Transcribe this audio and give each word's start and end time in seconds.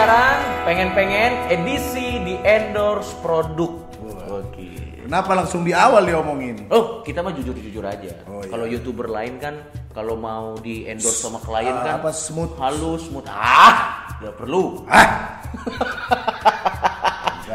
siaran, 0.00 0.64
pengen-pengen 0.64 1.52
edisi 1.52 2.24
di 2.24 2.40
endorse 2.40 3.12
produk. 3.20 3.84
Oke. 4.32 5.04
Kenapa 5.04 5.36
langsung 5.36 5.60
di 5.60 5.76
awal 5.76 6.08
diomongin? 6.08 6.72
Oh, 6.72 7.04
kita 7.04 7.20
mah 7.20 7.36
jujur-jujur 7.36 7.84
aja. 7.84 8.24
Oh, 8.24 8.40
iya. 8.40 8.48
Kalau 8.48 8.64
youtuber 8.64 9.12
lain 9.12 9.36
kan, 9.36 9.60
kalau 9.90 10.14
mau 10.14 10.54
di 10.62 10.86
endorse 10.86 11.26
sama 11.26 11.42
klien 11.42 11.74
Ah, 11.74 11.82
kan, 11.82 11.94
apa, 11.98 12.10
smooth? 12.14 12.54
halus, 12.62 13.10
smooth. 13.10 13.26
Ah, 13.26 14.06
nggak 14.22 14.34
perlu. 14.38 14.86
Hah? 14.86 15.08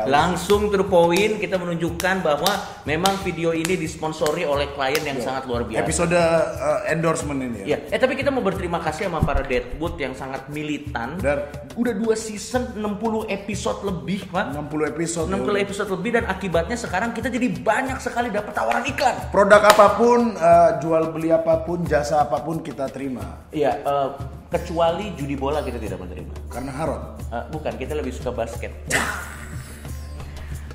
Langsung 0.05 0.69
to 0.69 0.77
the 0.77 0.85
point, 0.85 1.41
kita 1.41 1.57
menunjukkan 1.57 2.21
bahwa 2.21 2.51
memang 2.85 3.17
video 3.25 3.55
ini 3.57 3.73
disponsori 3.73 4.45
oleh 4.45 4.69
klien 4.77 5.01
yang 5.01 5.17
sangat 5.17 5.49
luar 5.49 5.65
biasa. 5.65 5.81
Episode 5.81 6.13
uh, 6.13 6.85
endorsement 6.93 7.41
ini 7.41 7.65
ya. 7.65 7.75
Ya, 7.75 7.77
eh 7.89 7.97
tapi 7.97 8.13
kita 8.13 8.29
mau 8.29 8.45
berterima 8.45 8.77
kasih 8.85 9.09
sama 9.09 9.25
para 9.25 9.41
Deadwood 9.41 9.97
yang 9.97 10.13
sangat 10.13 10.45
militan. 10.53 11.17
Dan 11.17 11.47
Udah 11.75 11.91
dua 11.91 12.15
season 12.15 12.79
60 12.79 13.27
episode 13.27 13.83
lebih, 13.83 14.31
Pak. 14.31 14.55
60 14.55 14.91
episode. 14.95 15.27
60 15.27 15.59
episode 15.59 15.89
lebih 15.91 16.09
dan 16.15 16.25
akibatnya 16.31 16.77
sekarang 16.79 17.11
kita 17.11 17.27
jadi 17.27 17.51
banyak 17.51 17.99
sekali 17.99 18.31
dapat 18.31 18.55
tawaran 18.55 18.85
iklan. 18.87 19.15
Produk 19.33 19.59
apa 19.59 19.99
pun, 19.99 20.39
uh, 20.39 20.79
jual 20.79 21.11
beli 21.11 21.35
apa 21.35 21.67
pun, 21.67 21.83
jasa 21.83 22.23
apa 22.25 22.41
pun 22.41 22.65
kita 22.65 22.89
terima. 22.89 23.45
Iya, 23.53 23.85
eh, 23.85 24.09
kecuali 24.49 25.13
judi 25.13 25.37
bola 25.37 25.61
kita 25.61 25.77
tidak 25.77 26.01
menerima. 26.01 26.33
Karena 26.49 26.71
haram. 26.73 27.01
Eh, 27.29 27.45
bukan, 27.53 27.73
kita 27.77 27.93
lebih 27.93 28.09
suka 28.09 28.33
basket. 28.33 28.73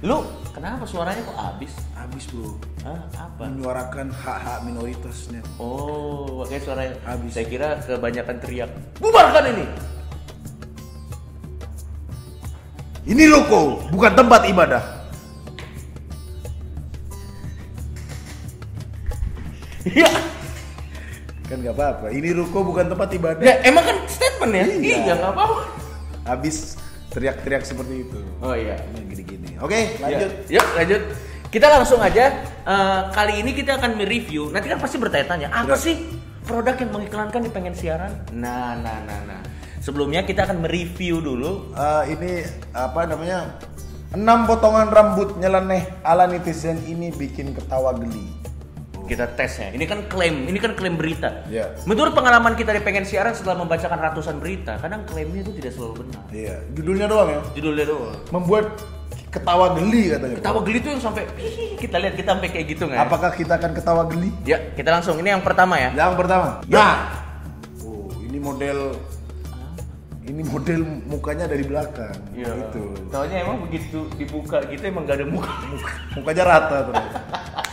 Lu 0.01 0.25
kenapa 0.57 0.89
suaranya 0.89 1.21
kok 1.27 1.37
habis? 1.37 1.73
Habis 1.93 2.25
bro. 2.33 2.57
Hah, 2.87 3.05
apa? 3.21 3.45
Menyuarakan 3.45 4.09
hak-hak 4.09 4.65
minoritasnya. 4.65 5.45
Oh, 5.61 6.41
makanya 6.41 6.63
suaranya 6.65 6.95
Habis. 7.05 7.37
Saya 7.37 7.47
kira 7.51 7.69
kebanyakan 7.85 8.37
teriak. 8.41 8.71
Bubarkan 8.97 9.45
ini. 9.53 9.67
Ini 13.11 13.29
ruko, 13.29 13.85
bukan 13.93 14.13
tempat 14.17 14.49
ibadah. 14.49 14.85
Iya. 19.85 20.30
Kan 21.51 21.67
nggak 21.67 21.75
apa-apa. 21.75 22.07
Ini 22.15 22.31
ruko 22.31 22.63
bukan 22.63 22.87
tempat 22.87 23.11
ibadah. 23.11 23.43
Ya, 23.43 23.59
emang 23.67 23.83
kan 23.83 23.99
statement 24.07 24.53
ya? 24.55 24.65
Iya. 24.71 24.79
Iya, 24.79 24.97
nggak 25.19 25.33
apa-apa. 25.35 25.63
Habis 26.31 26.79
teriak-teriak 27.11 27.67
seperti 27.67 28.07
itu. 28.07 28.21
Oh 28.39 28.55
iya. 28.55 28.79
Ini 28.95 29.01
gini-gini. 29.11 29.49
Oke, 29.59 29.99
lanjut. 29.99 30.31
Ya, 30.47 30.63
Yuk 30.63 30.67
lanjut. 30.79 31.03
Kita 31.51 31.67
langsung 31.67 31.99
aja. 31.99 32.31
eh, 32.63 33.01
kali 33.11 33.43
ini 33.43 33.51
kita 33.51 33.83
akan 33.83 33.99
mereview. 33.99 34.55
Nanti 34.55 34.71
kan 34.71 34.79
pasti 34.79 34.95
bertanya-tanya, 35.03 35.51
apa 35.51 35.75
sih 35.75 35.99
produk 36.47 36.79
yang 36.79 36.95
mengiklankan 36.95 37.43
di 37.43 37.51
pengen 37.51 37.75
siaran? 37.75 38.15
Nah, 38.31 38.79
nah, 38.79 39.03
nah, 39.03 39.19
nah. 39.27 39.43
Sebelumnya 39.83 40.23
kita 40.23 40.47
akan 40.47 40.63
mereview 40.63 41.19
dulu. 41.19 41.75
Eh, 41.75 42.15
ini 42.15 42.47
apa 42.71 43.11
namanya? 43.11 43.59
Enam 44.15 44.47
potongan 44.47 44.91
rambut 44.91 45.35
nyeleneh 45.39 45.87
ala 46.07 46.31
netizen 46.31 46.79
ini 46.87 47.11
bikin 47.11 47.51
ketawa 47.59 47.95
geli. 47.99 48.31
Kita 49.11 49.27
tes 49.35 49.59
ya. 49.59 49.75
Ini 49.75 49.85
kan 49.91 50.07
klaim, 50.07 50.47
ini 50.47 50.55
kan 50.63 50.79
klaim 50.79 50.95
berita. 50.95 51.43
Iya. 51.51 51.75
Menurut 51.83 52.15
pengalaman 52.15 52.55
kita 52.55 52.71
di 52.71 52.79
pengen 52.79 53.03
siaran 53.03 53.35
setelah 53.35 53.59
membacakan 53.59 53.99
ratusan 53.99 54.39
berita, 54.39 54.79
kadang 54.79 55.03
klaimnya 55.03 55.43
itu 55.43 55.51
tidak 55.59 55.75
selalu 55.75 56.07
benar. 56.07 56.23
Iya, 56.31 56.57
judulnya 56.79 57.07
doang 57.11 57.29
ya. 57.35 57.41
Judulnya 57.59 57.85
doang. 57.91 58.15
Membuat 58.31 58.79
ketawa 59.35 59.75
geli 59.75 60.15
katanya. 60.15 60.37
Ketawa 60.39 60.59
geli 60.63 60.79
tuh 60.79 60.91
yang 60.95 61.03
sampai 61.03 61.23
"Ih, 61.43 61.75
kita 61.75 61.97
lihat 61.99 62.15
kita 62.15 62.29
sampai 62.39 62.49
kayak 62.55 62.67
gitu 62.71 62.83
nggak? 62.87 63.03
ya? 63.03 63.07
Apakah 63.11 63.31
kita 63.35 63.53
akan 63.59 63.71
ketawa 63.75 64.03
geli? 64.07 64.31
Ya, 64.47 64.59
kita 64.79 64.91
langsung. 64.95 65.19
Ini 65.19 65.35
yang 65.35 65.43
pertama 65.43 65.75
ya. 65.75 65.91
Yang 65.91 66.15
pertama. 66.15 66.49
Nah. 66.71 66.95
Oh, 67.83 68.15
ini 68.23 68.39
model 68.39 68.95
ini 70.23 70.47
model 70.47 70.87
mukanya 71.11 71.51
dari 71.51 71.67
belakang. 71.67 72.15
Iya. 72.31 72.55
Gitu. 72.63 72.83
Taunya 73.11 73.43
emang 73.43 73.59
begitu 73.67 74.07
dibuka 74.15 74.63
gitu 74.71 74.87
emang 74.87 75.03
gak 75.03 75.19
ada 75.19 75.27
muka. 75.27 75.51
Mukanya 76.15 76.45
rata 76.47 76.77
terus. 76.87 77.07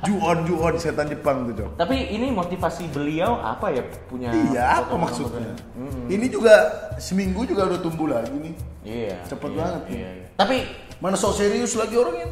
Juon 0.00 0.38
juon 0.48 0.74
setan 0.80 1.12
Jepang 1.12 1.44
tuh, 1.44 1.54
Cok. 1.60 1.70
Tapi 1.76 1.96
ini 2.16 2.32
motivasi 2.32 2.88
beliau 2.88 3.36
apa 3.36 3.68
ya 3.68 3.84
punya? 4.08 4.32
Iya, 4.32 4.80
apa 4.80 4.96
maksudnya? 4.96 5.52
rambutnya? 5.52 6.08
Ini 6.08 6.26
juga 6.32 6.54
seminggu 6.96 7.44
juga 7.44 7.68
udah 7.68 7.80
tumbuh 7.84 8.08
lagi 8.08 8.32
nih. 8.32 8.54
Iya. 8.80 9.16
Cepet 9.28 9.50
iya, 9.52 9.58
banget. 9.60 9.82
Iya, 9.92 10.08
iya. 10.16 10.26
Tapi 10.36 10.56
Mana 11.00 11.16
sok 11.16 11.32
serius 11.36 11.72
lagi 11.80 11.96
orangnya? 11.96 12.28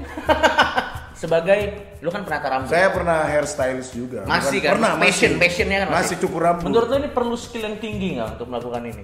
sebagai 1.21 1.59
lu 1.99 2.09
kan 2.15 2.23
penata 2.23 2.47
rambut. 2.47 2.69
Saya 2.71 2.89
pernah 2.95 3.27
hairstylist 3.27 3.93
juga. 3.97 4.23
masih 4.29 4.61
Bukan- 4.61 4.65
kan? 4.65 4.73
Pernah, 4.77 4.93
passion, 5.00 5.31
masih. 5.35 5.41
passionnya 5.41 5.77
kan 5.83 5.89
Masih 5.91 6.17
cukur 6.21 6.41
rambut. 6.45 6.65
Menurut 6.69 6.89
lu 6.89 6.97
ini 7.00 7.11
perlu 7.11 7.37
skill 7.37 7.65
yang 7.65 7.77
tinggi 7.81 8.17
nggak 8.17 8.39
untuk 8.39 8.47
melakukan 8.49 8.83
ini? 8.87 9.03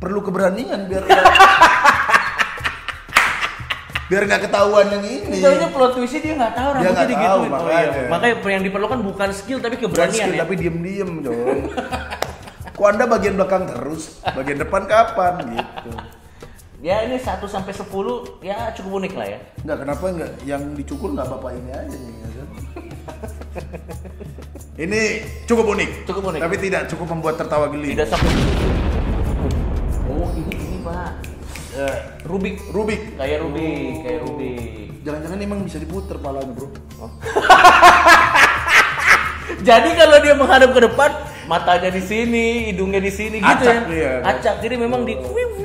perlu 0.00 0.24
keberanian 0.24 0.88
biar 0.88 1.04
biar 4.10 4.22
nggak 4.26 4.42
ketahuan 4.42 4.86
yang 4.90 5.04
ini. 5.06 5.38
Taunya 5.38 5.68
plot 5.70 5.90
twistnya 5.94 6.20
dia 6.20 6.34
nggak 6.34 6.52
tahu 6.52 6.68
Dia 6.68 6.74
rambutnya 6.74 6.90
nggak 6.92 7.08
digituin. 7.08 7.30
tahu, 7.30 7.38
Oh, 7.40 7.46
iya. 7.46 7.52
makanya. 7.54 8.08
Makanya 8.10 8.50
yang 8.50 8.64
diperlukan 8.66 8.98
bukan 9.00 9.28
skill 9.30 9.58
tapi 9.58 9.74
Bukan 9.76 9.86
keberanian 9.86 10.18
skill, 10.18 10.34
ya. 10.34 10.40
tapi 10.42 10.54
diem-diem 10.58 11.10
dong. 11.22 11.58
Kok 12.74 12.86
anda 12.88 13.04
bagian 13.06 13.34
belakang 13.36 13.64
terus, 13.64 14.02
bagian 14.24 14.58
depan 14.58 14.82
kapan 14.84 15.34
gitu? 15.54 15.90
Ya 16.80 17.04
ini 17.04 17.14
1 17.14 17.44
sampai 17.44 17.70
10 17.70 17.86
ya 18.40 18.72
cukup 18.72 18.90
unik 18.98 19.12
lah 19.14 19.26
ya. 19.28 19.38
Enggak 19.60 19.78
kenapa 19.78 20.04
enggak 20.08 20.32
yang 20.42 20.62
dicukur 20.72 21.12
nggak 21.12 21.28
bapak 21.28 21.50
ini 21.54 21.70
aja 21.70 21.92
nih 21.92 22.14
ya 22.16 22.28
kan? 22.32 22.48
Ini 24.80 25.00
cukup 25.44 25.66
unik. 25.70 25.90
Cukup 26.08 26.22
unik. 26.26 26.40
Tapi 26.40 26.56
tidak 26.56 26.82
cukup 26.88 27.06
membuat 27.06 27.36
tertawa 27.36 27.68
geli. 27.68 27.92
Tidak 27.92 28.08
sampai 28.08 28.32
Oh 30.08 30.32
ini 30.32 30.56
ini 30.56 30.78
pak. 30.80 31.29
Eh, 31.70 31.96
Rubik. 32.26 32.58
Rubik. 32.68 33.14
Kayak 33.14 33.38
Rubik, 33.42 33.94
kayak 34.02 34.20
Rubik. 34.26 34.88
Jangan-jangan 35.00 35.38
emang 35.40 35.60
bisa 35.62 35.78
diputer 35.78 36.16
palanya 36.18 36.50
bro? 36.50 36.68
Jadi 39.60 39.88
kalau 39.92 40.16
dia 40.18 40.34
menghadap 40.34 40.70
ke 40.72 40.80
depan, 40.82 41.10
matanya 41.44 41.90
di 41.90 42.00
sini, 42.00 42.46
hidungnya 42.70 42.98
di 42.98 43.12
sini 43.12 43.38
gitu 43.38 43.50
Acak 43.60 43.76
ya. 43.76 43.82
dia. 43.86 44.12
Acak. 44.24 44.54
Jadi 44.60 44.74
memang 44.76 45.04
di 45.04 45.14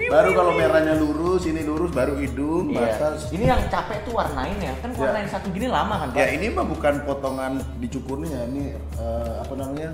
Baru 0.05 0.31
kalau 0.31 0.53
merahnya 0.53 0.93
lurus, 0.93 1.43
ini 1.43 1.66
lurus, 1.66 1.89
baru 1.89 2.13
hidung, 2.16 2.69
Iya. 2.69 2.93
mata. 2.93 3.07
Ini 3.33 3.45
yang 3.47 3.61
capek 3.67 4.05
tuh 4.05 4.13
warnain 4.13 4.53
ya. 4.59 4.73
Kan 4.77 4.93
Ya. 4.93 4.99
warnain 5.01 5.25
satu 5.27 5.49
gini 5.49 5.66
lama 5.66 5.97
kan, 5.97 6.07
Pak? 6.13 6.17
Ya 6.17 6.27
ini 6.29 6.47
mah 6.47 6.61
bukan 6.63 7.01
potongan 7.01 7.53
dicukurnya, 7.79 8.45
ini 8.45 8.77
eh, 8.95 9.31
apa 9.41 9.53
namanya 9.55 9.89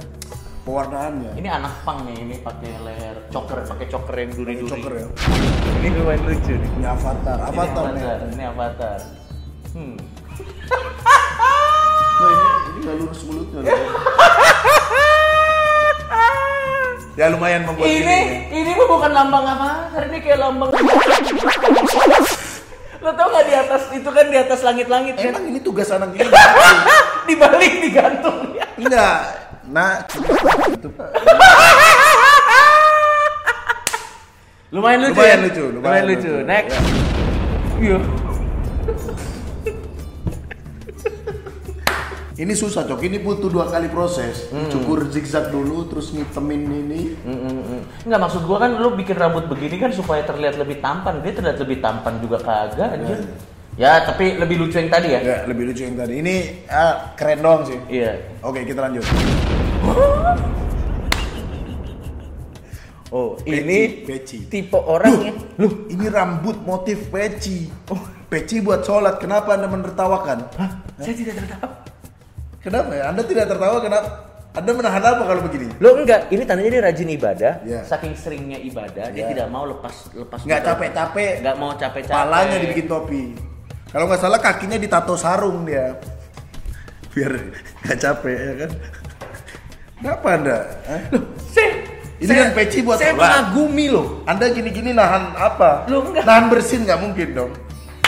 pewarnaannya. 0.62 1.32
Ini 1.36 1.50
anak 1.50 1.74
pang 1.82 2.06
nih, 2.06 2.18
ini 2.18 2.36
pakai 2.40 2.72
leher 2.82 3.18
choker, 3.30 3.66
pakai 3.66 3.88
choker 3.90 4.16
yang 4.16 4.32
duri-duri. 4.32 4.70
Choker 4.72 4.94
ya. 4.94 5.08
Ini 5.80 5.88
lumayan 5.96 6.22
lucu 6.24 6.54
nih. 6.54 6.70
Ini 6.72 6.88
avatar, 6.88 7.38
Ini 7.38 7.46
avatar 7.48 7.86
nih. 7.88 8.02
avatar, 8.02 8.20
ini 8.28 8.44
avatar. 8.46 9.00
Hmm. 9.72 9.96
Nah, 12.22 12.30
ini 12.30 12.46
ini 12.70 12.80
nggak 12.80 12.96
lurus 12.98 13.22
mulutnya. 13.26 13.60
loh. 13.60 13.72
ya 17.12 17.26
lumayan 17.28 17.62
membuat 17.66 17.86
Ini 17.86 18.00
gini. 18.00 18.20
ini 18.56 18.72
mah 18.72 18.88
bukan 18.88 19.12
lambang 19.12 19.46
avatar, 19.46 20.02
ini 20.08 20.18
kayak 20.22 20.40
lambang. 20.40 20.70
Lo 23.02 23.10
tau 23.18 23.28
gak 23.28 23.46
di 23.50 23.56
atas 23.58 23.90
itu 23.90 24.06
kan 24.06 24.26
di 24.30 24.38
atas 24.38 24.62
langit-langit 24.62 25.18
kan? 25.18 25.34
Emang 25.34 25.50
ini 25.50 25.58
tugas 25.58 25.90
anak 25.90 26.14
ini? 26.14 26.30
Dibalik 27.28 27.74
digantung 27.82 28.54
ya. 28.54 28.66
Enggak. 28.78 29.41
Nah, 29.72 30.04
itu. 30.68 30.90
Lumayan 34.72 35.00
lucu. 35.08 35.16
Lumayan 35.16 35.40
ya? 35.40 35.46
lucu, 35.48 35.64
lumayan 35.64 35.80
Lumayan 35.80 36.06
lucu. 36.12 36.32
lucu. 36.32 36.48
Next. 36.48 36.76
Ya. 36.76 36.84
Iya. 37.80 38.00
Ini 42.42 42.58
susah 42.58 42.90
cok, 42.90 43.06
ini 43.06 43.22
butuh 43.22 43.54
dua 43.54 43.70
kali 43.70 43.86
proses. 43.86 44.50
Hmm. 44.50 44.66
Cukur 44.68 45.08
zigzag 45.14 45.54
dulu, 45.54 45.86
terus 45.86 46.10
ngitemin 46.10 46.62
ini. 46.68 47.02
Enggak 48.02 48.20
maksud 48.28 48.50
gua 48.50 48.66
kan 48.66 48.82
lu 48.82 48.98
bikin 48.98 49.14
rambut 49.14 49.46
begini 49.46 49.78
kan 49.78 49.94
supaya 49.94 50.26
terlihat 50.26 50.58
lebih 50.58 50.82
tampan. 50.82 51.22
Dia 51.22 51.38
terlihat 51.38 51.62
lebih 51.62 51.78
tampan 51.80 52.18
juga 52.18 52.42
kagak 52.42 52.98
anjir. 52.98 53.20
Ya, 53.80 54.04
tapi 54.04 54.36
lebih 54.36 54.58
lucu 54.58 54.76
yang 54.82 54.92
tadi 54.92 55.16
ya. 55.16 55.20
Ya, 55.22 55.38
lebih 55.48 55.70
lucu 55.72 55.86
yang 55.86 55.96
tadi. 55.96 56.20
Ini 56.20 56.66
ah, 56.68 57.16
keren 57.16 57.40
doang 57.40 57.64
sih. 57.64 57.80
Iya. 57.88 58.20
Oke, 58.44 58.68
kita 58.68 58.90
lanjut. 58.90 59.06
Oh, 63.12 63.36
Peci, 63.36 63.60
ini 63.60 63.80
peci. 64.08 64.38
tipe 64.48 64.80
orang 64.80 65.16
ya. 65.20 65.34
Loh, 65.60 65.84
ini 65.92 66.08
rambut 66.08 66.64
motif 66.64 67.12
peci. 67.12 67.68
Peci 68.32 68.64
buat 68.64 68.88
sholat. 68.88 69.20
Kenapa 69.20 69.60
anda 69.60 69.68
menertawakan? 69.68 70.48
Hah? 70.56 70.72
Saya 70.96 71.12
tidak 71.12 71.44
tertawa. 71.44 71.76
Kenapa 72.64 72.92
ya? 72.96 73.04
Anda 73.12 73.24
tidak 73.28 73.52
tertawa 73.52 73.84
kenapa? 73.84 74.08
Anda 74.52 74.72
menahan 74.72 75.04
apa 75.04 75.24
kalau 75.28 75.42
begini? 75.44 75.68
Lo 75.80 75.96
enggak, 75.96 76.32
ini 76.32 76.44
tandanya 76.48 76.72
dia 76.72 76.84
rajin 76.84 77.10
ibadah. 77.10 77.54
Iya. 77.64 77.80
Saking 77.84 78.16
seringnya 78.16 78.60
ibadah, 78.62 79.12
dia 79.12 79.24
Iya. 79.24 79.32
tidak 79.36 79.48
mau 79.52 79.68
lepas 79.68 79.96
lepas. 80.12 80.40
Nggak 80.44 80.60
gitu. 80.60 80.70
capek-capek. 80.72 81.32
Nggak 81.44 81.56
mau 81.60 81.72
capek-capek. 81.76 82.16
Palanya 82.16 82.58
dibikin 82.60 82.88
topi. 82.88 83.24
Kalau 83.92 84.08
nggak 84.08 84.22
salah 84.24 84.40
kakinya 84.40 84.80
ditato 84.80 85.16
sarung 85.16 85.68
dia. 85.68 86.00
Biar 87.12 87.32
nggak 87.84 87.98
capek 88.00 88.36
ya 88.40 88.54
kan? 88.64 88.72
Kenapa 90.02 90.28
anda? 90.34 90.58
Hah? 90.84 91.02
Sih, 91.48 91.70
Ini 92.18 92.26
Saya- 92.28 92.42
kan 92.44 92.50
peci 92.54 92.80
buat 92.82 92.98
Saya 92.98 93.14
sholat. 93.14 93.22
mengagumi 93.50 93.86
loh. 93.90 94.22
Anda 94.26 94.46
gini-gini 94.50 94.94
nahan 94.94 95.34
apa? 95.34 95.86
Loh, 95.86 96.06
enggak. 96.06 96.22
Nahan 96.22 96.46
bersin 96.50 96.86
nggak 96.86 97.00
mungkin 97.00 97.34
dong. 97.34 97.52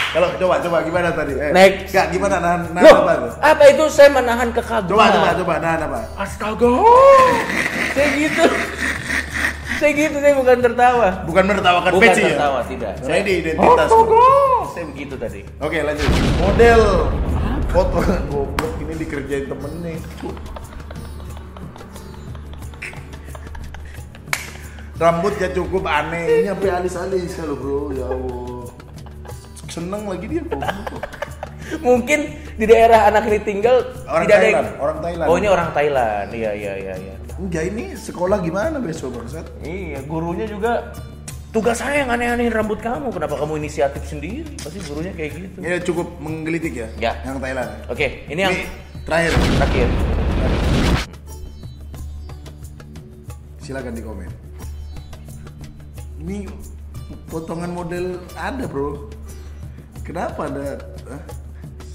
Kalau 0.09 0.29
coba 0.37 0.61
coba 0.61 0.77
gimana 0.81 1.09
tadi? 1.09 1.33
Eh, 1.33 1.49
Next. 1.49 1.89
Enggak 1.89 2.07
gimana 2.09 2.35
nahan 2.37 2.61
nahan 2.69 2.83
Loh, 2.83 2.97
apa 2.99 3.13
tuh? 3.15 3.31
apa 3.41 3.63
itu 3.67 3.83
saya 3.89 4.09
menahan 4.09 4.49
kekaguman? 4.49 4.85
Coba 4.85 5.05
coba 5.09 5.29
coba 5.35 5.53
nahan 5.57 5.79
apa? 5.83 5.99
Astaga. 6.15 6.73
saya 7.93 8.07
gitu. 8.15 8.43
saya 9.75 9.91
gitu, 9.91 10.15
saya 10.15 10.33
bukan 10.37 10.57
tertawa. 10.61 11.07
Bukan 11.25 11.43
menertawakan 11.43 11.91
Bukan 11.91 12.05
peci 12.07 12.21
ya? 12.21 12.27
tertawa, 12.31 12.59
tidak. 12.63 12.93
Saya 13.01 13.19
di 13.19 13.33
identitas. 13.39 13.87
Saya 14.69 14.85
begitu 14.87 15.13
tadi. 15.17 15.41
Oke 15.57 15.77
lanjut. 15.81 16.09
Model 16.37 16.81
foto 17.67 17.97
goblok 18.29 18.73
ini 18.77 18.93
dikerjain 18.95 19.45
temen 19.49 19.71
nih. 19.81 19.97
Rambutnya 24.93 25.49
cukup 25.49 25.89
aneh, 25.89 26.45
ini 26.45 26.47
sampai 26.53 26.69
alis-alis 26.69 27.33
kalau 27.33 27.57
bro, 27.57 27.81
ya 27.97 28.05
Allah. 28.05 28.69
Seneng 29.65 30.05
lagi 30.05 30.25
dia 30.29 30.45
goblok. 30.45 31.03
Mungkin 31.81 32.19
di 32.53 32.65
daerah 32.69 33.09
anak 33.09 33.25
ini 33.25 33.39
tinggal 33.41 33.81
Orang 34.05 34.29
tidak 34.29 34.37
ada 34.37 34.45
Thailand, 34.45 34.67
yang... 34.69 34.77
orang 34.77 34.97
Thailand. 35.01 35.27
Oh, 35.27 35.35
ini 35.41 35.47
orang 35.49 35.69
Thailand. 35.73 36.27
Iya, 36.29 36.51
iya, 36.53 36.73
iya, 36.77 36.93
iya. 36.93 37.15
Enggak 37.41 37.63
ini 37.73 37.97
sekolah 37.97 38.37
gimana 38.45 38.77
besok 38.77 39.17
bangsat? 39.17 39.49
Iya, 39.65 40.05
gurunya 40.05 40.45
juga 40.45 40.93
tugas 41.49 41.81
saya 41.81 42.05
yang 42.05 42.13
aneh-anehin 42.13 42.53
rambut 42.53 42.77
kamu. 42.77 43.09
Kenapa 43.09 43.33
kamu 43.41 43.65
inisiatif 43.65 44.05
sendiri? 44.05 44.45
Pasti 44.61 44.77
gurunya 44.85 45.17
kayak 45.17 45.31
gitu. 45.33 45.57
Ini 45.57 45.81
cukup 45.81 46.07
menggelitik 46.21 46.73
ya? 46.77 46.87
Ya. 47.01 47.13
Yang 47.25 47.41
Thailand. 47.41 47.69
Oke, 47.89 48.29
ini 48.29 48.41
yang 48.45 48.53
Ini 48.53 48.69
terakhir. 49.09 49.31
terakhir. 49.57 49.87
Silakan 53.57 53.97
di 53.97 54.03
komen. 54.05 54.42
Ini 56.23 56.47
potongan 57.27 57.75
model 57.75 58.15
ada 58.39 58.63
bro. 58.63 59.11
Kenapa 60.07 60.47
anda? 60.47 60.79
Hah? 61.11 61.19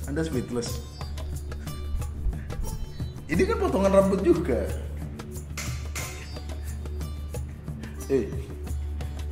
Anda 0.04 0.20
speechless. 0.20 0.84
Ini 3.24 3.48
kan 3.48 3.56
potongan 3.56 3.88
rambut 3.88 4.20
juga. 4.20 4.68
Eh, 8.12 8.28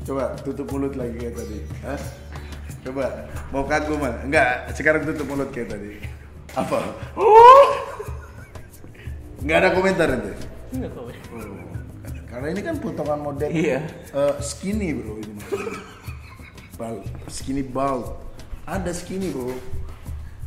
coba 0.08 0.32
tutup 0.40 0.64
mulut 0.72 0.96
lagi 0.96 1.20
kayak 1.20 1.44
tadi. 1.44 1.60
Hah? 1.84 2.00
Coba, 2.80 3.04
mau 3.52 3.68
kagum 3.68 4.00
ah? 4.00 4.16
Enggak, 4.24 4.72
sekarang 4.72 5.04
tutup 5.04 5.28
mulut 5.28 5.52
kayak 5.52 5.76
tadi. 5.76 6.00
Apa? 6.56 6.88
Enggak 9.44 9.58
ada 9.60 9.68
komentar 9.76 10.08
itu. 10.08 10.32
Karena 12.36 12.52
ini 12.52 12.60
kan 12.60 12.76
potongan 12.76 13.16
model 13.24 13.48
Iya. 13.48 13.80
eh, 14.12 14.34
skinny 14.44 14.92
bro 14.92 15.16
ini 15.16 15.32
maksudnya. 15.40 15.72
Bal, 16.76 16.94
skinny 17.32 17.64
bald. 17.64 18.12
Ada 18.68 18.92
skinny 18.92 19.32
bro. 19.32 19.56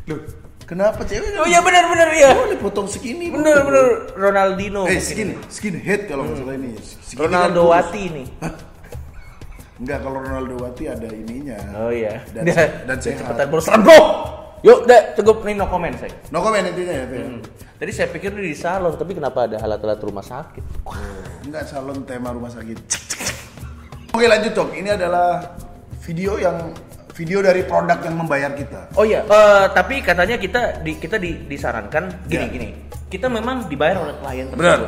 Loh, 0.05 0.21
kenapa 0.69 1.01
cewek? 1.01 1.33
Oh 1.41 1.49
iya 1.49 1.65
benar-benar 1.65 2.13
ya. 2.13 2.29
Boleh 2.37 2.61
potong 2.61 2.85
skinny. 2.85 3.33
bro. 3.33 3.41
Benar-benar 3.41 3.85
Ronaldinho. 4.13 4.85
Eh 4.85 5.01
mungkin. 5.01 5.01
skin, 5.01 5.29
skin 5.49 5.75
head 5.81 6.05
kalau 6.05 6.29
nggak 6.29 6.45
salah 6.45 6.55
ini. 6.61 6.77
Skinny 6.77 7.21
Ronaldo 7.25 7.61
kan 7.65 7.69
Wati 7.73 8.03
kurus. 8.05 8.29
Enggak, 9.81 9.99
kalau 10.05 10.17
Ronaldo 10.21 10.55
Wati 10.61 10.83
ada 10.93 11.09
ininya. 11.09 11.57
Oh 11.73 11.89
iya. 11.89 12.21
Dan, 12.29 12.45
dan 12.85 12.97
sehat. 13.01 13.25
cepetan 13.25 13.45
bro, 13.49 13.61
serang 13.65 13.81
bro. 13.81 14.01
Yuk, 14.59 14.83
udah 14.83 15.15
cukup 15.15 15.47
nih 15.47 15.55
no 15.55 15.65
comment 15.71 15.95
saya. 15.95 16.11
No 16.35 16.43
comment 16.43 16.65
intinya 16.67 16.91
ya. 16.91 17.05
Hmm. 17.07 17.39
Tadi 17.79 17.91
saya 17.95 18.11
pikir 18.11 18.35
di 18.35 18.51
salon, 18.51 18.91
tapi 18.99 19.15
kenapa 19.15 19.47
ada 19.47 19.63
alat-alat 19.63 19.99
rumah 20.03 20.19
sakit? 20.19 20.83
Enggak 21.47 21.63
salon 21.71 22.03
tema 22.03 22.35
rumah 22.35 22.51
sakit. 22.51 22.75
Oke 24.11 24.25
lanjut 24.27 24.51
Cok, 24.51 24.75
ini 24.75 24.91
adalah 24.91 25.55
video 26.03 26.35
yang 26.35 26.75
video 27.15 27.39
dari 27.39 27.63
produk 27.63 28.03
yang 28.03 28.19
membayar 28.19 28.51
kita. 28.51 28.91
Oh 28.99 29.07
iya, 29.07 29.23
eh, 29.23 29.65
tapi 29.71 30.03
katanya 30.03 30.35
kita 30.35 30.83
di, 30.83 30.99
kita 30.99 31.15
di, 31.15 31.47
disarankan 31.47 32.27
gini 32.27 32.43
Ya. 32.43 32.51
gini. 32.51 32.67
Kita 33.07 33.31
memang 33.31 33.71
dibayar 33.71 34.03
oleh 34.03 34.15
klien 34.19 34.45
tersebut. 34.51 34.59
Benar. 34.59 34.79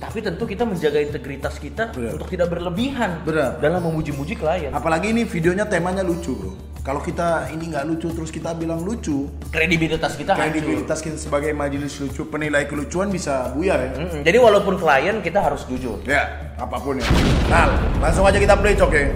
Tapi 0.00 0.18
tentu 0.24 0.44
kita 0.48 0.64
menjaga 0.64 0.98
integritas 1.02 1.58
kita 1.58 1.92
Benar. 1.92 2.14
untuk 2.14 2.30
tidak 2.30 2.48
berlebihan 2.48 3.20
Benar. 3.26 3.58
dalam 3.58 3.84
memuji-muji 3.84 4.38
klien. 4.38 4.70
Apalagi 4.70 5.10
ini 5.12 5.26
videonya 5.26 5.66
temanya 5.66 6.06
lucu 6.06 6.32
bro. 6.32 6.69
Kalau 6.80 7.04
kita 7.04 7.52
ini 7.52 7.68
nggak 7.68 7.84
lucu 7.84 8.08
terus 8.08 8.32
kita 8.32 8.56
bilang 8.56 8.80
lucu, 8.80 9.28
Kredibilitas 9.52 10.16
kita 10.16 10.32
hancur. 10.32 10.48
kredibilitas 10.48 10.98
kita 11.04 11.16
sebagai 11.20 11.52
majelis 11.52 11.92
lucu 12.00 12.24
penilai 12.24 12.64
kelucuan 12.64 13.12
bisa 13.12 13.52
buyar 13.52 13.78
ya. 13.84 13.90
Mm-mm. 14.00 14.20
Jadi 14.24 14.38
walaupun 14.40 14.80
klien 14.80 15.20
kita 15.20 15.44
harus 15.44 15.68
jujur. 15.68 16.00
Ya, 16.08 16.56
apa 16.56 16.80
pun 16.80 16.96
ya. 16.96 17.04
Nah, 17.52 17.68
langsung 18.00 18.24
aja 18.24 18.40
kita 18.40 18.56
play 18.56 18.72
cok 18.80 18.92
ya. 18.96 19.12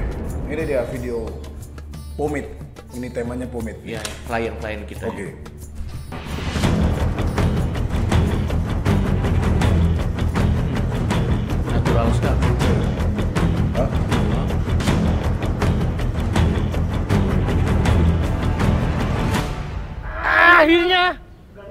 Ini 0.52 0.62
dia 0.68 0.80
video 0.92 1.24
pomade. 2.20 2.52
Ini 2.92 3.08
temanya 3.08 3.48
pomade. 3.48 3.80
Ya, 3.80 4.04
klien-klien 4.28 4.84
kita. 4.84 5.08
Oke. 5.08 5.32
Natural 5.32 5.53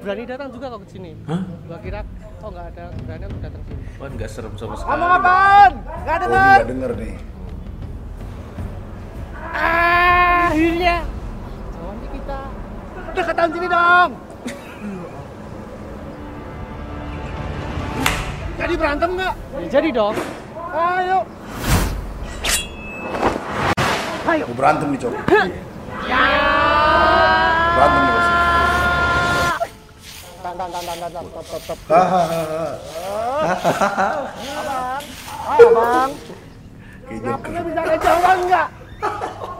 berani 0.03 0.27
datang 0.27 0.51
juga 0.51 0.67
kok 0.67 0.83
ke 0.83 0.89
sini. 0.91 1.15
Hah? 1.25 1.41
Gua 1.63 1.79
kira 1.79 2.03
oh 2.43 2.49
nggak 2.51 2.65
ada 2.75 2.83
berani 3.07 3.23
aku 3.23 3.37
datang 3.39 3.61
sini. 3.63 3.81
Wah, 3.95 4.09
nggak 4.11 4.29
serem 4.29 4.53
sama 4.59 4.75
sekali. 4.75 4.91
Ngomong 4.91 5.11
apaan? 5.15 5.71
Nggak 6.03 6.11
Oh, 6.13 6.21
dengar. 6.27 6.43
nggak 6.59 6.67
denger 6.67 6.91
nih. 6.99 7.15
Akhirnya. 9.53 10.97
Kawan 11.71 11.97
kita. 12.03 12.39
Deketan 13.15 13.49
sini 13.49 13.67
dong. 13.71 14.11
Jadi 18.53 18.73
berantem 18.75 19.09
nggak? 19.15 19.33
Ya, 19.55 19.67
jadi 19.71 19.89
dong. 19.91 20.15
Ayo. 20.73 21.19
Ayo. 24.23 24.43
Mau 24.51 24.55
berantem 24.55 24.87
nih 24.91 24.99
cok. 24.99 25.13
Berantem 27.73 28.01
nih 28.03 28.11
Ayo 35.43 35.67
bang. 35.73 36.11
Kayak 37.03 37.19
Kenapa 37.19 37.41
Joker. 37.43 37.49
nggak 37.51 37.63
bisa 37.67 37.81
ada 37.83 38.33
nggak? 38.37 38.67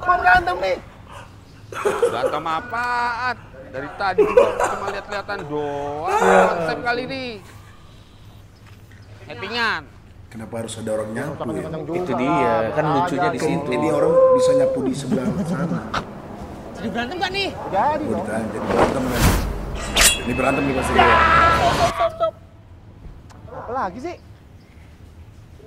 Mau 0.03 0.15
berantem 0.21 0.55
nih. 0.61 0.77
Berantem 2.13 2.43
apaan? 2.45 3.35
Dari 3.73 3.89
tadi 3.97 4.21
cuma 4.69 4.85
lihat-lihatan 4.93 5.39
doang. 5.49 6.21
Konsep 6.53 6.77
kali 6.85 7.01
ini. 7.09 7.25
Settingan. 9.25 9.81
Kenapa 10.29 10.53
harus 10.65 10.73
ada 10.81 10.89
orang 10.97 11.09
nyapu 11.13 11.49
ya? 11.53 11.69
Itu 11.93 12.13
dia, 12.17 12.53
kan 12.73 12.85
lucunya 12.89 13.29
di 13.33 13.39
situ. 13.41 13.69
Jadi 13.69 13.87
orang 13.89 14.13
bisa 14.37 14.51
nyapu 14.61 14.79
di 14.85 14.93
sebelah 14.93 15.25
sana. 15.45 15.79
Jadi 16.77 16.87
berantem 16.89 17.15
nggak 17.17 17.31
nih? 17.33 17.49
Jadi 17.73 18.05
dong. 18.09 18.25
jadi 18.29 18.59
berantem 18.61 19.03
kan. 19.09 19.23
Ini 20.23 20.33
berantem 20.39 20.63
nih 20.63 20.75
pasti. 20.79 20.91
Apa 23.51 23.71
lagi 23.75 23.99
sih? 23.99 24.15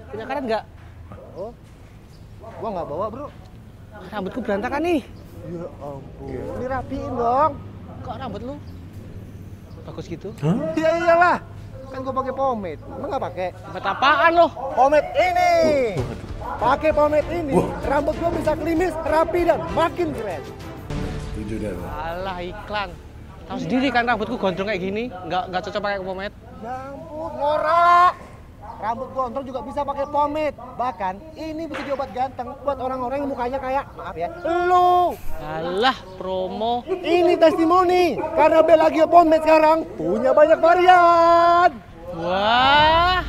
Punya 0.09 0.25
karet 0.25 0.45
nggak? 0.49 0.65
Oh, 1.37 1.53
gua 2.57 2.69
nggak 2.73 2.87
bawa 2.89 3.07
bro. 3.13 3.29
Rambutku 4.09 4.41
berantakan 4.41 4.81
nih. 4.81 5.01
Ya 5.53 5.69
ampun. 5.77 6.57
Ini 6.57 6.67
rapiin 6.73 7.13
dong. 7.13 7.53
Kok 8.01 8.17
rambut 8.17 8.41
lu 8.41 8.57
bagus 9.85 10.09
gitu? 10.09 10.33
Iya 10.73 10.91
iyalah. 11.05 11.39
Kan 11.93 12.01
gua 12.01 12.15
pakai 12.17 12.33
pomade. 12.33 12.81
Emang 12.81 13.09
nggak 13.13 13.25
pakai? 13.29 13.49
Pomade 13.53 13.89
apaan 13.93 14.31
lo? 14.41 14.49
Pomade 14.73 15.09
ini. 15.21 15.53
Pakai 16.57 16.91
pomade 16.97 17.29
ini, 17.29 17.53
rambut 17.85 18.15
gua 18.23 18.31
bisa 18.33 18.57
klimis, 18.57 18.95
rapi 19.05 19.45
dan 19.45 19.61
makin 19.77 20.17
keren. 20.17 20.41
Setuju 21.35 21.55
dah. 21.61 21.75
Alah 21.93 22.39
iklan. 22.41 22.91
Tahu 23.47 23.59
sendiri 23.62 23.95
kan 23.95 24.03
rambutku 24.11 24.35
gondrong 24.35 24.67
kayak 24.67 24.83
gini, 24.83 25.07
nggak 25.07 25.55
nggak 25.55 25.62
cocok 25.71 25.79
pakai 25.79 26.03
pomade. 26.03 26.35
Ya 26.67 26.75
ampun, 26.91 27.31
norak. 27.38 28.12
Rambut 28.76 29.09
gondrong 29.17 29.47
juga 29.47 29.61
bisa 29.62 29.81
pakai 29.87 30.07
pomade. 30.11 30.59
Bahkan 30.59 31.15
ini 31.38 31.62
bisa 31.71 31.83
diobat 31.87 32.11
ganteng 32.11 32.53
buat 32.67 32.76
orang-orang 32.76 33.23
yang 33.23 33.31
mukanya 33.31 33.59
kayak 33.62 33.85
maaf 33.95 34.17
ya, 34.19 34.29
lu. 34.45 35.15
Alah, 35.41 35.97
promo. 36.19 36.83
Ini 36.91 37.38
testimoni 37.38 38.19
karena 38.19 38.61
Belagio 38.67 39.07
pomade 39.07 39.41
sekarang 39.47 39.79
punya 39.95 40.35
banyak 40.35 40.59
varian. 40.59 41.71
Wah. 42.19 43.23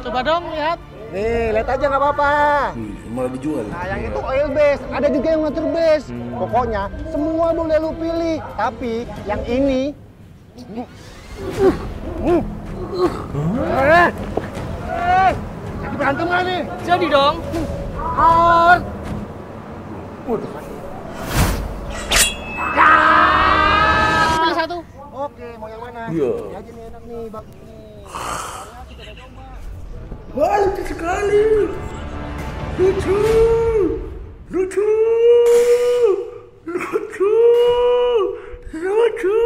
Coba 0.00 0.20
dong 0.24 0.48
lihat. 0.50 0.89
Nih, 1.10 1.50
lihat 1.50 1.66
aja 1.66 1.84
nggak 1.90 2.02
apa-apa. 2.06 2.32
Wih, 2.78 2.94
malah 3.10 3.30
dijual. 3.34 3.66
Nah, 3.66 3.82
yang 3.82 4.00
itu 4.06 4.20
oil 4.22 4.46
base, 4.54 4.82
ada 4.94 5.10
juga 5.10 5.28
yang 5.34 5.42
nature 5.42 5.66
base. 5.74 6.06
Pokoknya 6.38 6.82
semua 7.10 7.50
boleh 7.50 7.76
lu 7.82 7.90
pilih, 7.98 8.38
tapi 8.54 9.10
yang 9.26 9.42
ini 9.42 9.90
Eh, 14.86 15.30
berantem 15.98 16.26
nggak 16.30 16.42
nih? 16.46 16.60
Jadi 16.86 17.06
dong. 17.10 17.42
Hard. 17.98 18.82
Pilih 24.38 24.54
satu. 24.54 24.78
Oke, 25.10 25.48
mau 25.58 25.66
yang 25.66 25.82
mana? 25.82 26.06
Iya. 26.14 26.32
Aja 26.54 26.70
nih 26.70 26.84
enak 26.86 27.02
nih, 27.02 27.22
bagus 27.34 27.54
nih. 27.66 28.06
Wah, 28.06 28.62
lucu 30.34 30.82
sekali. 30.86 31.42
Lucu. 32.78 33.18
Lucu. 34.50 34.88
Lucu. 36.66 37.34
Lucu. 38.70 39.38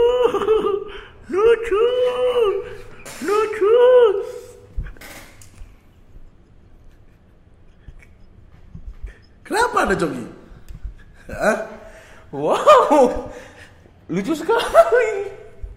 Lucu. 1.33 1.85
Lucu. 3.25 3.76
Kenapa 9.45 9.85
ada 9.85 9.95
Coki? 9.97 10.25
Hah? 11.29 11.59
Wow, 12.33 13.29
lucu 14.09 14.33
sekali. 14.35 15.31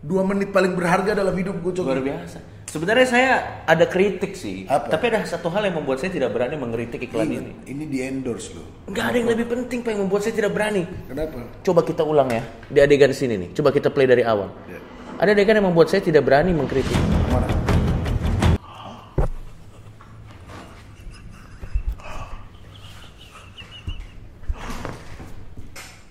Dua 0.04 0.24
menit 0.24 0.56
paling 0.56 0.74
berharga 0.76 1.16
dalam 1.16 1.36
hidup 1.36 1.60
gue. 1.64 1.72
Luar 1.84 2.00
biasa. 2.00 2.57
Sebenarnya 2.68 3.08
saya 3.08 3.64
ada 3.64 3.88
kritik 3.88 4.36
sih, 4.36 4.68
Apa? 4.68 4.92
tapi 4.92 5.08
ada 5.08 5.24
satu 5.24 5.48
hal 5.48 5.72
yang 5.72 5.80
membuat 5.80 6.04
saya 6.04 6.12
tidak 6.12 6.36
berani 6.36 6.60
mengkritik 6.60 7.00
iklan 7.00 7.32
ini. 7.32 7.52
Ini 7.64 7.84
di 7.88 8.04
endorse 8.04 8.60
loh. 8.60 8.92
Nggak 8.92 9.06
ada 9.08 9.16
yang 9.24 9.30
lebih 9.32 9.48
penting 9.48 9.80
pak 9.88 9.96
yang 9.96 10.04
membuat 10.04 10.28
saya 10.28 10.36
tidak 10.36 10.52
berani. 10.52 10.84
Kenapa? 11.08 11.48
Coba 11.64 11.80
kita 11.88 12.04
ulang 12.04 12.28
ya 12.28 12.44
di 12.68 12.80
adegan 12.84 13.16
sini 13.16 13.40
nih. 13.40 13.50
Coba 13.56 13.72
kita 13.72 13.88
play 13.88 14.04
dari 14.04 14.28
awal. 14.28 14.52
Ya. 14.68 14.84
Ada 15.16 15.32
adegan 15.32 15.64
yang 15.64 15.72
membuat 15.72 15.88
saya 15.88 16.04
tidak 16.04 16.28
berani 16.28 16.52
mengkritik. 16.52 16.92
Mana? 17.32 17.48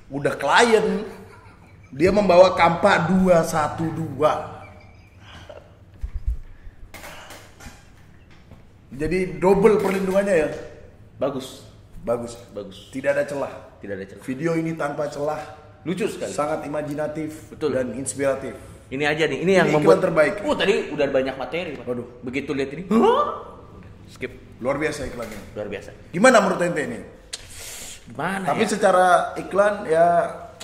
Udah 0.09 0.33
klien. 0.41 1.05
Dia 1.93 2.09
membawa 2.17 2.57
kampak 2.57 3.13
212. 3.13 4.56
Jadi 8.97 9.37
double 9.37 9.76
perlindungannya 9.76 10.35
ya. 10.35 10.49
Bagus, 11.17 11.65
Bagus. 12.00 12.37
bagus. 12.53 12.88
Tidak 12.88 13.12
ada 13.12 13.25
celah. 13.25 13.53
Tidak 13.81 13.93
ada 13.93 14.05
celah. 14.09 14.23
Video 14.25 14.57
ini 14.57 14.73
tanpa 14.73 15.09
celah, 15.09 15.41
Lucu 15.85 16.09
sekali. 16.09 16.33
sangat 16.33 16.65
imajinatif 16.65 17.53
Betul. 17.53 17.76
dan 17.76 17.93
inspiratif. 17.93 18.57
Ini 18.87 19.05
aja 19.05 19.26
nih, 19.26 19.43
ini 19.43 19.53
yang 19.59 19.67
Ini 19.69 19.75
membuat 19.76 19.99
iklan 19.99 20.05
terbaik. 20.09 20.35
Oh 20.47 20.55
tadi 20.55 20.95
udah 20.95 21.07
banyak 21.11 21.35
materi. 21.37 21.75
Pak. 21.75 21.85
Waduh. 21.85 22.07
Begitu 22.23 22.50
lihat 22.55 22.71
ini, 22.73 22.83
Hah? 22.88 23.26
skip. 24.07 24.33
Luar 24.62 24.81
biasa 24.81 25.05
iklannya. 25.05 25.41
Luar 25.53 25.69
biasa. 25.69 25.91
Gimana 26.15 26.41
menurut 26.41 26.61
ente 26.65 26.81
ini? 26.81 26.99
Gimana 28.07 28.47
Tapi 28.47 28.65
ya? 28.65 28.71
secara 28.71 29.07
iklan 29.37 29.75
ya 29.85 30.07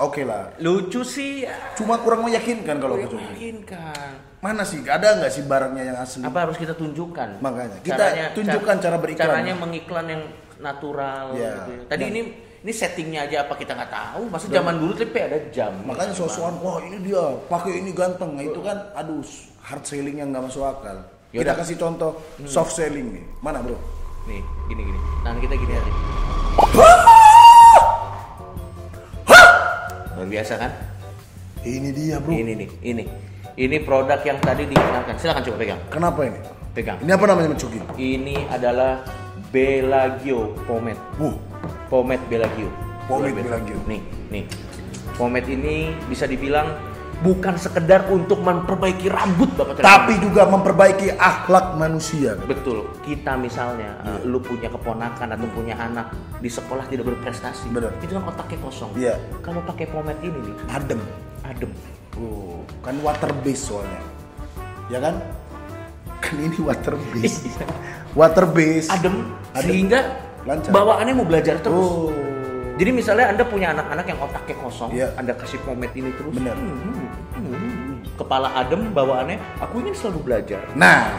oke 0.02 0.22
lah. 0.26 0.50
Lucu 0.58 1.06
sih. 1.06 1.46
Cuma 1.78 2.02
kurang 2.02 2.26
meyakinkan 2.26 2.76
kalau 2.76 2.98
Jokowi. 2.98 3.22
Meyakinkan. 3.22 4.10
Mana 4.42 4.66
sih? 4.66 4.82
Ada 4.82 5.22
nggak 5.22 5.32
sih 5.32 5.42
barangnya 5.46 5.84
yang 5.94 5.98
asli? 6.02 6.26
Apa 6.26 6.50
harus 6.50 6.58
kita 6.58 6.74
tunjukkan? 6.74 7.38
Makanya, 7.38 7.78
kita 7.86 8.34
tunjukkan 8.34 8.76
cara 8.82 8.96
beriklan. 8.98 9.22
Caranya 9.30 9.54
mengiklan 9.54 10.06
yang 10.10 10.22
natural. 10.58 11.34
Ya. 11.38 11.62
gitu 11.62 11.70
ya. 11.78 11.82
Tadi 11.86 12.04
Nah. 12.06 12.10
ini 12.10 12.20
ini 12.62 12.70
settingnya 12.70 13.26
aja 13.26 13.46
apa 13.46 13.54
kita 13.58 13.74
nggak 13.74 13.90
tahu. 13.90 14.22
Masa 14.30 14.46
zaman 14.46 14.78
dulu 14.78 14.92
tapi 14.94 15.18
ada 15.18 15.38
jam. 15.50 15.74
Makanya 15.82 16.14
sosokan, 16.14 16.58
wah 16.62 16.78
ini 16.82 17.02
dia, 17.02 17.22
pakai 17.50 17.82
ini 17.82 17.90
ganteng. 17.90 18.38
Nah, 18.38 18.44
itu 18.46 18.62
kan, 18.62 18.78
aduh, 18.94 19.22
hard 19.62 19.82
selling 19.82 20.22
yang 20.22 20.30
nggak 20.30 20.46
masuk 20.46 20.62
akal. 20.62 21.02
Kita 21.34 21.42
Yaudah. 21.42 21.54
kasih 21.58 21.76
contoh 21.78 22.10
soft 22.46 22.74
selling 22.74 23.18
nih. 23.18 23.24
Mana 23.42 23.62
bro? 23.62 23.74
Nih, 24.30 24.42
gini 24.70 24.82
gini. 24.86 25.00
Tangan 25.26 25.38
kita 25.42 25.54
gini 25.58 25.72
aja. 25.74 25.92
Luar 30.22 30.38
biasa 30.38 30.54
kan? 30.54 30.70
Ini 31.66 31.90
dia 31.90 32.22
bro. 32.22 32.30
Ini 32.30 32.54
nih, 32.54 32.70
ini. 32.86 33.04
Ini 33.58 33.76
produk 33.82 34.22
yang 34.22 34.38
tadi 34.38 34.70
dikenalkan. 34.70 35.18
Silakan 35.18 35.42
coba 35.50 35.56
pegang. 35.58 35.80
Kenapa 35.90 36.20
ini? 36.22 36.38
Pegang. 36.70 36.98
Ini 37.02 37.10
apa 37.10 37.24
namanya 37.26 37.48
Mencuki? 37.50 37.82
Ini 37.98 38.46
adalah 38.46 39.02
Belagio 39.50 40.54
pomade. 40.62 41.02
Wuh, 41.18 41.34
Pomade 41.90 42.22
Belagio. 42.30 42.70
Pomade. 43.10 43.34
Belagio. 43.34 43.74
Nih, 43.90 43.98
nih. 44.30 44.46
Pomade 45.18 45.50
ini 45.50 45.90
bisa 46.06 46.30
dibilang 46.30 46.70
bukan 47.22 47.54
sekedar 47.54 48.10
untuk 48.10 48.42
memperbaiki 48.42 49.06
rambut 49.06 49.48
Bapak 49.54 49.78
tapi 49.78 50.18
juga 50.18 50.44
memperbaiki 50.50 51.14
akhlak 51.14 51.78
manusia. 51.78 52.34
Betul. 52.42 52.90
Kita 53.06 53.38
misalnya, 53.38 53.94
uh, 54.02 54.20
lu 54.26 54.42
punya 54.42 54.66
keponakan 54.68 55.38
atau 55.38 55.46
punya 55.54 55.78
anak 55.78 56.10
di 56.42 56.50
sekolah 56.50 56.84
tidak 56.90 57.14
berprestasi. 57.14 57.70
Bener. 57.70 57.94
Itu 58.02 58.18
kan 58.18 58.26
otaknya 58.26 58.58
kosong. 58.58 58.90
Iya. 58.98 59.14
Kalau 59.40 59.62
pakai 59.62 59.86
pomade 59.88 60.18
ini 60.20 60.38
nih, 60.42 60.54
Adem. 60.74 61.00
adem. 61.46 61.70
Oh, 62.18 62.60
kan 62.82 62.98
water 63.00 63.30
base 63.40 63.62
soalnya. 63.70 64.02
Ya 64.90 64.98
kan? 65.00 65.14
Kan 66.20 66.36
ini 66.42 66.58
water 66.60 66.98
base. 67.14 67.46
water 68.18 68.44
base. 68.50 68.90
Adem, 68.90 69.30
Adem. 69.54 69.62
sehingga 69.62 70.00
Lancar. 70.42 70.70
bawaannya 70.74 71.14
mau 71.14 71.24
belajar 71.26 71.62
terus. 71.62 71.86
Oh. 71.86 72.10
Jadi 72.72 72.90
misalnya 72.90 73.30
Anda 73.30 73.44
punya 73.46 73.70
anak-anak 73.76 74.06
yang 74.10 74.18
otaknya 74.18 74.56
kosong, 74.58 74.90
Iya. 74.90 75.12
Anda 75.14 75.36
kasih 75.36 75.60
pomade 75.62 75.92
ini 75.94 76.10
terus. 76.18 76.32
Bener. 76.34 76.56
hmm, 76.56 76.78
hmm. 76.82 77.01
Kepala 78.22 78.54
adem 78.54 78.94
bawaannya, 78.94 79.34
aku 79.58 79.82
ingin 79.82 79.94
selalu 79.94 80.18
belajar. 80.22 80.62
Nah, 80.78 81.10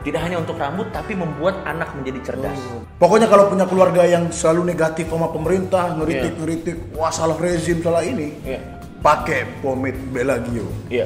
Tidak 0.00 0.16
hanya 0.16 0.40
untuk 0.40 0.56
rambut, 0.56 0.88
tapi 0.92 1.12
membuat 1.12 1.60
anak 1.64 1.92
menjadi 1.92 2.32
cerdas. 2.32 2.56
pokoknya 2.96 3.28
kalau 3.28 3.52
punya 3.52 3.68
keluarga 3.68 4.00
yang 4.04 4.32
selalu 4.32 4.72
negatif 4.72 5.04
sama 5.08 5.28
pemerintah, 5.28 5.92
ngeritik-ngeritik, 5.92 6.96
wah 6.96 7.12
salah 7.12 7.36
rezim, 7.36 7.80
salah 7.80 8.00
ini, 8.00 8.32
Iya. 8.40 8.64
pakai 9.00 9.60
pomade 9.60 10.00
Belagio. 10.08 10.64
Iya. 10.88 11.04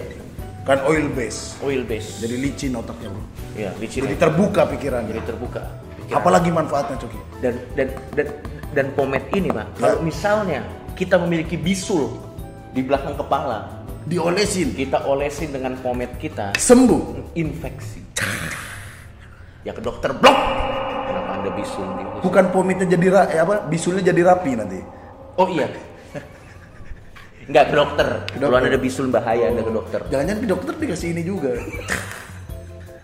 Kan 0.63 0.79
oil 0.87 1.11
base. 1.11 1.59
Oil 1.59 1.83
base. 1.83 2.23
Jadi 2.23 2.39
licin 2.39 2.71
otaknya, 2.73 3.11
Bro. 3.11 3.23
Iya, 3.59 3.71
licin. 3.77 4.07
Jadi 4.07 4.15
terbuka 4.15 4.63
pikirannya. 4.71 5.11
Jadi 5.11 5.23
terbuka. 5.27 5.63
pikiran. 5.99 6.15
Apalagi 6.15 6.51
manfaatnya, 6.55 6.95
Coki? 6.97 7.19
dan 7.43 7.55
dan 7.75 7.89
dan 8.15 8.27
dan 8.71 8.87
pomade 8.95 9.27
ini 9.33 9.51
pak 9.51 9.67
Ya. 9.75 9.91
kalau 9.91 9.99
misalnya 10.01 10.63
kita 10.95 11.19
memiliki 11.19 11.59
bisul 11.59 12.15
di 12.71 12.81
belakang 12.81 13.15
kepala 13.15 13.74
Diolesin, 14.05 14.77
kita 14.77 15.09
olesin 15.09 15.49
dengan 15.49 15.81
pomade 15.81 16.17
kita 16.17 16.53
sembuh. 16.55 17.33
infeksi 17.35 18.05
ya 19.65 19.73
ke 19.73 19.81
dokter 19.81 20.13
blok 20.13 20.37
kenapa 21.09 21.31
anda 21.35 21.51
bisul 21.51 21.89
di 21.97 22.05
Bukan 22.21 22.45
pomade 22.49 22.85
jadi 22.85 23.07
ra- 23.09 23.29
eh, 23.29 23.41
apa? 23.41 23.65
Bisulnya 23.65 24.05
jadi 24.05 24.21
rapi 24.23 24.51
nanti. 24.55 24.81
oh 25.35 25.49
iya 25.49 25.69
Enggak 27.45 27.65
ke 27.69 27.75
dokter. 27.77 28.09
Kalau 28.25 28.41
dokter. 28.41 28.57
anda 28.57 28.69
ada 28.73 28.81
bisul 28.81 29.07
bahaya 29.09 29.53
anda 29.53 29.61
ke 29.61 29.69
dokter. 29.69 30.01
Jangan-jangan 30.09 30.41
di 30.41 30.49
dokter 30.49 30.73
dikasih 30.75 31.09
ini 31.13 31.23
juga. 31.23 31.53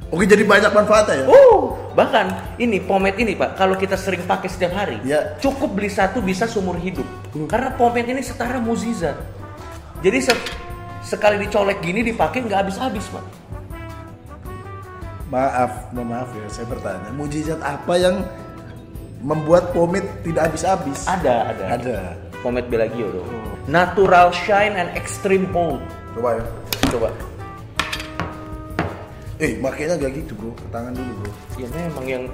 Oke, 0.09 0.25
jadi 0.25 0.43
banyak 0.43 0.73
manfaatnya 0.73 1.15
ya. 1.23 1.27
Oh, 1.29 1.77
bahkan 1.93 2.27
ini 2.57 2.81
pomade 2.81 3.21
ini 3.21 3.37
pak, 3.37 3.55
kalau 3.55 3.77
kita 3.77 3.95
sering 3.95 4.25
pakai 4.25 4.49
setiap 4.49 4.73
hari, 4.73 4.97
Ya. 5.05 5.37
cukup 5.37 5.71
beli 5.71 5.87
satu 5.87 6.19
bisa 6.19 6.49
seumur 6.49 6.75
hidup. 6.75 7.05
Karena 7.47 7.77
pomade 7.77 8.09
ini 8.09 8.19
setara 8.19 8.57
mukjizat. 8.59 9.13
Jadi 10.01 10.19
se- 10.19 10.45
sekali 11.11 11.43
dicolek 11.43 11.83
gini 11.83 12.07
dipakai 12.07 12.47
nggak 12.47 12.71
habis-habis 12.71 13.03
pak. 13.11 13.27
Maaf, 15.31 15.91
mohon 15.91 16.15
maaf 16.15 16.31
ya, 16.35 16.47
saya 16.47 16.67
bertanya. 16.71 17.11
Mujizat 17.15 17.59
apa 17.63 17.95
yang 17.99 18.23
membuat 19.23 19.75
pomade 19.75 20.07
tidak 20.23 20.51
habis-habis? 20.51 21.07
Ada, 21.07 21.55
ada. 21.55 21.65
Ada. 21.75 21.99
Pomade 22.43 22.71
Belagio 22.71 23.11
dong. 23.11 23.27
Natural 23.67 24.31
shine 24.31 24.75
and 24.79 24.91
extreme 24.95 25.51
hold. 25.51 25.83
Coba 26.15 26.39
ya. 26.39 26.45
Coba. 26.91 27.09
Eh, 29.41 29.57
makanya 29.63 29.97
gak 30.03 30.13
gitu 30.15 30.33
bro, 30.37 30.53
ke 30.53 30.67
tangan 30.69 30.93
dulu 30.95 31.13
bro. 31.23 31.33
Ya 31.59 31.67
memang 31.75 32.07
yang 32.07 32.25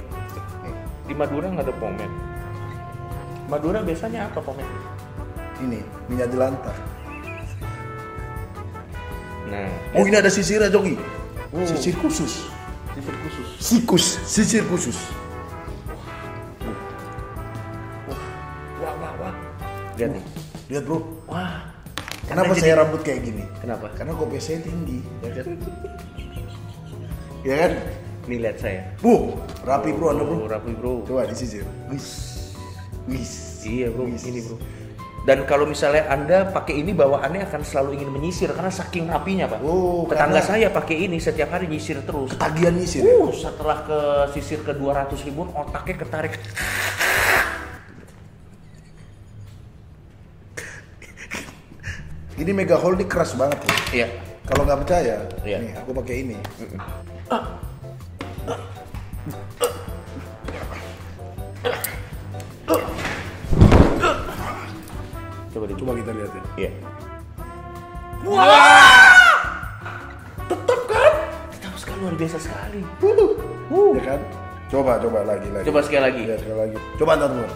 di 1.07 1.15
Madura 1.15 1.47
nggak 1.53 1.67
ada 1.69 1.75
pomade. 1.79 2.17
Madura 3.47 3.79
biasanya 3.85 4.27
apa 4.27 4.41
pomade? 4.41 4.75
Ini, 5.63 5.81
minyak 6.09 6.29
jelantah. 6.33 6.96
Nah, 9.47 9.67
Oh 9.95 10.03
ini 10.03 10.17
ada 10.19 10.27
sisirnya 10.29 10.67
Jogi. 10.67 10.99
Oh. 11.55 11.63
Sisir 11.63 11.95
khusus. 12.03 12.51
sisir 12.97 13.15
khusus. 13.23 13.49
Sikus, 13.61 14.05
sisir 14.27 14.63
khusus. 14.67 14.99
Wah, 18.83 18.95
wah, 19.01 19.13
wah. 19.21 19.35
Lihat 19.97 20.11
nih. 20.17 20.25
Lihat 20.67 20.83
bro, 20.83 20.99
Wah. 21.31 21.63
kenapa 22.27 22.53
saya 22.59 22.75
jadi- 22.75 22.81
rambut 22.83 23.01
kayak 23.07 23.21
gini? 23.23 23.45
Kenapa? 23.63 23.87
Karena 23.95 24.13
kopi 24.19 24.43
saya 24.43 24.59
tinggi, 24.61 24.99
ya 25.23 25.31
kan? 25.31 25.47
ya 27.47 27.55
kan? 27.63 27.73
Nih 28.27 28.39
lihat 28.43 28.59
saya. 28.59 28.83
Bu, 28.99 29.39
rapi 29.63 29.95
bro 29.95 30.07
anda 30.11 30.27
bro. 30.27 30.37
Oh, 30.43 30.49
rapi 30.51 30.73
bro. 30.75 30.93
Coba 31.07 31.31
disisir. 31.31 31.63
Wis, 31.87 32.07
wis. 33.07 33.63
Iya 33.63 33.95
bro, 33.95 34.11
Wis. 34.11 34.27
ini 34.27 34.43
bro. 34.43 34.59
Dan 35.27 35.43
kalau 35.43 35.67
misalnya 35.67 36.07
Anda 36.07 36.47
pakai 36.47 36.87
ini 36.87 36.95
bawaannya 36.95 37.51
akan 37.51 37.67
selalu 37.67 37.99
ingin 37.99 38.15
menyisir 38.15 38.47
karena 38.55 38.71
saking 38.71 39.11
rapinya, 39.11 39.51
Pak. 39.51 39.59
Oh, 39.59 40.07
Tetangga 40.07 40.39
karena- 40.39 40.47
saya 40.47 40.69
pakai 40.71 40.97
ini 41.03 41.19
setiap 41.19 41.51
hari 41.51 41.67
nyisir 41.67 41.99
terus. 42.07 42.31
Ketagihan 42.31 42.71
nyisir. 42.71 43.03
ya? 43.03 43.11
Uh, 43.19 43.35
setelah 43.35 43.83
ke 43.83 43.99
sisir 44.33 44.63
ke 44.63 44.71
200 44.71 45.19
ribuan 45.27 45.51
otaknya 45.51 45.99
ketarik. 45.99 46.39
Ini 52.37 52.53
mega 52.53 52.77
hole 52.77 53.01
ini 53.01 53.07
keras 53.09 53.33
banget 53.33 53.59
loh. 53.65 53.77
Iya. 53.91 54.09
Kalau 54.47 54.63
nggak 54.63 54.79
percaya, 54.87 55.17
Iya. 55.43 55.57
nih 55.59 55.73
aku 55.75 55.91
pakai 55.97 56.15
ini. 56.23 56.37
Coba 65.57 65.73
deh. 65.73 65.77
Coba 65.81 65.97
kita 65.97 66.13
lihat 66.13 66.33
ya. 66.37 66.43
Iya. 66.61 66.71
Wah! 68.29 69.09
Tetap 70.53 70.81
kan? 70.85 71.13
Tetap 71.49 71.75
sekali 71.81 71.99
luar 72.05 72.13
biasa 72.21 72.37
sekali. 72.37 72.85
Ya 73.97 74.03
kan? 74.05 74.21
Coba, 74.69 75.01
coba 75.01 75.25
lagi, 75.25 75.49
lagi. 75.49 75.65
Coba 75.65 75.81
sekali 75.81 76.03
lagi. 76.05 76.23
Ya, 76.29 76.37
sekali 76.37 76.59
lagi. 76.61 76.77
Coba 77.01 77.17
antar 77.17 77.33
dulu. 77.33 77.49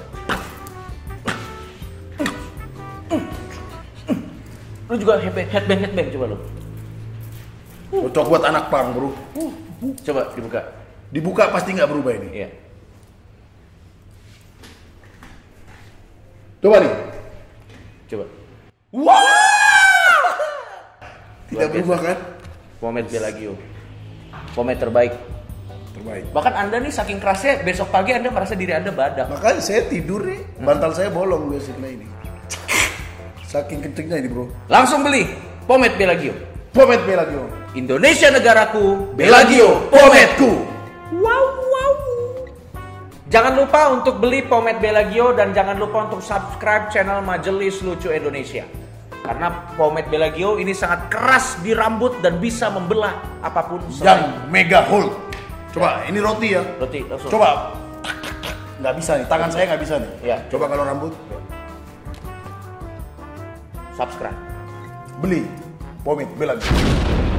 Lu 4.91 4.97
juga 4.97 5.21
headbang, 5.21 5.49
headbang, 5.53 5.81
headbang 5.85 6.09
coba 6.17 6.25
lu. 6.33 6.39
Cocok 8.09 8.27
buat 8.33 8.43
anak 8.49 8.73
pang, 8.73 8.97
bro. 8.97 9.13
Coba 10.09 10.33
dibuka. 10.33 10.61
Dibuka 11.13 11.53
pasti 11.53 11.77
nggak 11.77 11.91
berubah 11.93 12.17
ini. 12.17 12.29
Iya. 12.33 12.49
Coba 16.65 16.81
nih. 16.81 17.10
Coba. 18.11 18.27
Tidak 21.47 21.63
Luar 21.63 21.71
berubah 21.71 21.99
kan? 22.03 22.19
Pomade 22.83 23.07
Bellagio. 23.07 23.55
Pomade 24.51 24.79
terbaik. 24.83 25.15
Terbaik. 25.95 26.25
Bahkan 26.35 26.55
Anda 26.59 26.77
nih 26.83 26.91
saking 26.91 27.23
kerasnya 27.23 27.63
besok 27.63 27.95
pagi 27.95 28.11
Anda 28.11 28.35
merasa 28.35 28.59
diri 28.59 28.75
Anda 28.75 28.91
badak. 28.91 29.31
Makanya 29.31 29.63
saya 29.63 29.87
tidur 29.87 30.27
nih, 30.27 30.43
bantal 30.59 30.91
saya 30.91 31.07
bolong 31.11 31.55
biasanya 31.55 31.87
ini. 31.87 32.07
Saking 33.47 33.79
kencengnya 33.83 34.23
ini, 34.23 34.29
bro. 34.31 34.47
Langsung 34.67 35.07
beli 35.07 35.27
Pomade 35.71 35.95
Bellagio. 35.95 36.35
Pomade 36.75 37.03
Bellagio. 37.07 37.47
Indonesia 37.79 38.31
negaraku, 38.35 39.15
Bellagio, 39.15 39.87
pomadeku. 39.91 40.67
Wow, 41.15 41.23
wow. 41.23 41.50
Jangan 43.31 43.55
lupa 43.55 43.95
untuk 43.95 44.19
beli 44.19 44.43
pomade 44.43 44.83
Bellagio 44.83 45.31
dan 45.31 45.55
jangan 45.55 45.79
lupa 45.79 46.11
untuk 46.11 46.19
subscribe 46.19 46.91
channel 46.91 47.23
Majelis 47.23 47.79
Lucu 47.79 48.11
Indonesia. 48.11 48.67
Karena 49.23 49.71
pomade 49.79 50.11
Bellagio 50.11 50.59
ini 50.59 50.75
sangat 50.75 51.07
keras 51.07 51.55
di 51.63 51.71
rambut 51.71 52.19
dan 52.27 52.43
bisa 52.43 52.67
membelah 52.75 53.23
apa 53.39 53.71
pun 53.71 53.79
Yang 54.03 54.35
mega 54.51 54.83
hole. 54.83 55.15
Coba, 55.71 56.03
ini 56.11 56.19
roti 56.19 56.59
ya. 56.59 56.63
roti. 56.83 57.07
Langsung. 57.07 57.31
Coba. 57.31 57.71
Nggak 58.83 58.95
bisa 58.99 59.13
nih, 59.23 59.27
tangan 59.31 59.51
saya 59.55 59.65
nggak 59.71 59.83
bisa 59.87 59.95
nih. 60.03 60.11
Ya. 60.27 60.37
Coba 60.51 60.65
kalau 60.67 60.83
rambut, 60.83 61.13
subscribe. 63.95 64.35
beli 65.23 65.47
pomade 66.03 66.35
Bellagio. 66.35 67.30